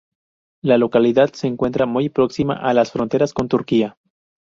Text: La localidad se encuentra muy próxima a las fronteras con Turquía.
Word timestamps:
La 0.63 0.79
localidad 0.79 1.31
se 1.33 1.45
encuentra 1.45 1.85
muy 1.85 2.09
próxima 2.09 2.55
a 2.55 2.73
las 2.73 2.91
fronteras 2.91 3.35
con 3.35 3.47
Turquía. 3.47 3.97